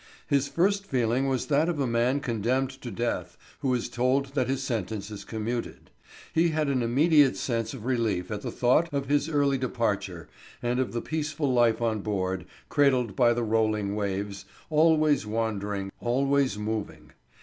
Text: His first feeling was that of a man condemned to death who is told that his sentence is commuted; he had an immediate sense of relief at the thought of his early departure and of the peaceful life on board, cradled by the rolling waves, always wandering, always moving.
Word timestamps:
His 0.25 0.47
first 0.47 0.87
feeling 0.87 1.27
was 1.27 1.45
that 1.45 1.69
of 1.69 1.79
a 1.79 1.85
man 1.85 2.21
condemned 2.21 2.71
to 2.71 2.89
death 2.89 3.37
who 3.59 3.71
is 3.75 3.87
told 3.87 4.33
that 4.33 4.47
his 4.47 4.63
sentence 4.63 5.11
is 5.11 5.23
commuted; 5.23 5.91
he 6.33 6.49
had 6.49 6.69
an 6.69 6.81
immediate 6.81 7.37
sense 7.37 7.75
of 7.75 7.85
relief 7.85 8.31
at 8.31 8.41
the 8.41 8.49
thought 8.49 8.91
of 8.91 9.05
his 9.09 9.29
early 9.29 9.59
departure 9.59 10.27
and 10.59 10.79
of 10.79 10.93
the 10.93 11.01
peaceful 11.01 11.53
life 11.53 11.83
on 11.83 11.99
board, 11.99 12.47
cradled 12.67 13.15
by 13.15 13.31
the 13.31 13.43
rolling 13.43 13.95
waves, 13.95 14.45
always 14.71 15.27
wandering, 15.27 15.91
always 15.99 16.57
moving. 16.57 17.11